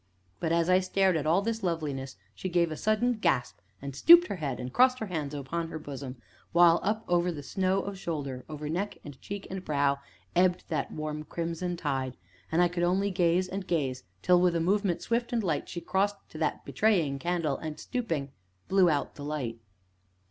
But 0.39 0.51
as 0.51 0.67
I 0.67 0.79
stared 0.79 1.15
at 1.15 1.27
all 1.27 1.43
this 1.43 1.61
loveliness 1.61 2.15
she 2.33 2.49
gave 2.49 2.71
a 2.71 2.75
sudden 2.75 3.19
gasp, 3.19 3.59
and 3.83 3.95
stooped 3.95 4.29
her 4.29 4.37
head, 4.37 4.59
and 4.59 4.73
crossed 4.73 4.97
her 4.97 5.05
hands 5.05 5.35
upon 5.35 5.67
her 5.67 5.77
bosom, 5.77 6.15
while 6.53 6.79
up 6.81 7.05
over 7.07 7.31
the 7.31 7.43
snow 7.43 7.81
of 7.81 7.99
shoulder, 7.99 8.43
over 8.49 8.67
neck 8.67 8.97
and 9.05 9.21
cheek 9.21 9.45
and 9.51 9.63
brow 9.63 9.99
ebbed 10.35 10.63
that 10.69 10.91
warm, 10.91 11.23
crimson 11.25 11.77
tide; 11.77 12.17
and 12.51 12.63
I 12.63 12.67
could 12.67 12.81
only 12.81 13.11
gaze 13.11 13.47
and 13.47 13.67
gaze 13.67 14.01
till, 14.23 14.41
with 14.41 14.55
a 14.55 14.59
movement 14.59 15.03
swift 15.03 15.31
and 15.33 15.43
light, 15.43 15.69
she 15.69 15.81
crossed 15.81 16.15
to 16.29 16.39
that 16.39 16.65
betraying 16.65 17.19
candle 17.19 17.57
and, 17.57 17.79
stooping, 17.79 18.31
blew 18.69 18.89
out 18.89 19.13
the 19.13 19.23
light. 19.23 19.59